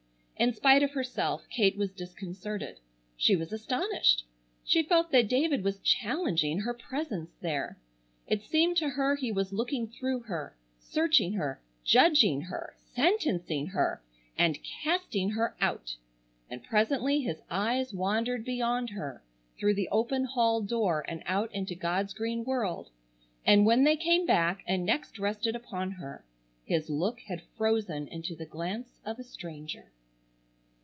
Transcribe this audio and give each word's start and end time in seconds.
In 0.41 0.53
spite 0.55 0.81
of 0.81 0.93
herself 0.93 1.45
Kate 1.51 1.77
was 1.77 1.91
disconcerted. 1.91 2.79
She 3.15 3.35
was 3.35 3.53
astonished. 3.53 4.25
She 4.65 4.81
felt 4.81 5.11
that 5.11 5.27
David 5.27 5.63
was 5.63 5.77
challenging 5.81 6.61
her 6.61 6.73
presence 6.73 7.35
there. 7.41 7.77
It 8.25 8.41
seemed 8.41 8.75
to 8.77 8.89
her 8.89 9.15
he 9.15 9.31
was 9.31 9.53
looking 9.53 9.85
through 9.87 10.21
her, 10.21 10.57
searching 10.79 11.33
her, 11.33 11.61
judging 11.83 12.41
her, 12.45 12.75
sentencing 12.79 13.67
her, 13.67 14.01
and 14.35 14.57
casting 14.83 15.29
her 15.29 15.55
out, 15.61 15.95
and 16.49 16.63
presently 16.63 17.21
his 17.21 17.43
eyes 17.51 17.93
wandered 17.93 18.43
beyond 18.43 18.89
her 18.89 19.21
through 19.59 19.75
the 19.75 19.89
open 19.89 20.23
hall 20.25 20.59
door 20.63 21.05
and 21.07 21.21
out 21.27 21.53
into 21.53 21.75
God's 21.75 22.15
green 22.15 22.43
world; 22.43 22.89
and 23.45 23.63
when 23.63 23.83
they 23.83 23.95
came 23.95 24.25
back 24.25 24.63
and 24.65 24.87
next 24.87 25.19
rested 25.19 25.55
upon 25.55 25.91
her 25.91 26.25
his 26.65 26.89
look 26.89 27.19
had 27.27 27.43
frozen 27.43 28.07
into 28.07 28.35
the 28.35 28.47
glance 28.47 28.99
of 29.05 29.19
a 29.19 29.23
stranger. 29.23 29.91